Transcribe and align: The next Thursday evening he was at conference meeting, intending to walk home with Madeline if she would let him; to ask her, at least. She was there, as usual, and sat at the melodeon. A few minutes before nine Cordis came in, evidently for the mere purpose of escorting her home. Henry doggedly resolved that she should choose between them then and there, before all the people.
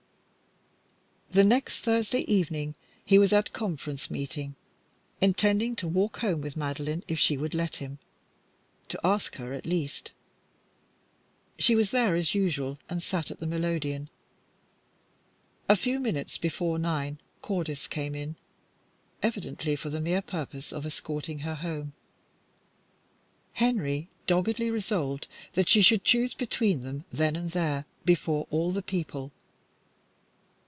The 1.33 1.45
next 1.45 1.79
Thursday 1.85 2.23
evening 2.29 2.75
he 3.05 3.17
was 3.17 3.31
at 3.31 3.53
conference 3.53 4.11
meeting, 4.11 4.55
intending 5.21 5.77
to 5.77 5.87
walk 5.87 6.17
home 6.17 6.41
with 6.41 6.57
Madeline 6.57 7.05
if 7.07 7.17
she 7.19 7.37
would 7.37 7.53
let 7.53 7.77
him; 7.77 7.99
to 8.89 8.99
ask 9.01 9.35
her, 9.35 9.53
at 9.53 9.65
least. 9.65 10.11
She 11.57 11.73
was 11.73 11.91
there, 11.91 12.15
as 12.15 12.35
usual, 12.35 12.79
and 12.89 13.01
sat 13.01 13.31
at 13.31 13.39
the 13.39 13.47
melodeon. 13.47 14.09
A 15.69 15.77
few 15.77 16.01
minutes 16.01 16.37
before 16.37 16.77
nine 16.77 17.17
Cordis 17.41 17.87
came 17.87 18.13
in, 18.13 18.35
evidently 19.23 19.77
for 19.77 19.89
the 19.89 20.01
mere 20.01 20.21
purpose 20.21 20.73
of 20.73 20.85
escorting 20.85 21.39
her 21.39 21.55
home. 21.55 21.93
Henry 23.53 24.09
doggedly 24.27 24.69
resolved 24.69 25.29
that 25.53 25.69
she 25.69 25.81
should 25.81 26.03
choose 26.03 26.33
between 26.33 26.81
them 26.81 27.05
then 27.09 27.37
and 27.37 27.51
there, 27.51 27.85
before 28.03 28.47
all 28.49 28.73
the 28.73 28.83
people. 28.83 29.31